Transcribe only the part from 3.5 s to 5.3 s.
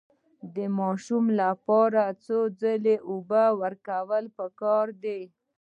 ورکول پکار دي؟